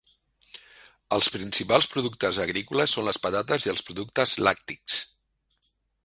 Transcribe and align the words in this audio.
Els 1.17 1.27
principals 1.33 1.87
productes 1.91 2.39
agrícoles 2.45 2.95
són 2.97 3.07
les 3.09 3.19
patates 3.27 3.67
i 3.69 3.73
els 3.75 3.85
productes 3.91 4.33
làctics. 4.49 4.97